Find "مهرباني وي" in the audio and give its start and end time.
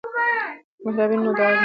0.83-1.25